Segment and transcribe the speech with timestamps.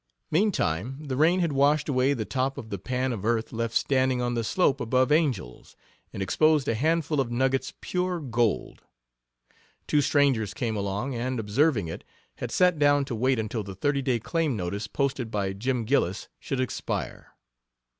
[0.31, 4.19] Meantime the rain had washed away the top of the pan of earth left standing
[4.19, 5.75] on the slope above Angel's,
[6.11, 8.81] and exposed a handful of nuggets pure gold.
[9.85, 12.03] Two strangers came along and, observing it,
[12.37, 16.29] had sat down to wait until the thirty day claim notice posted by Jim Gillis
[16.39, 17.35] should expire.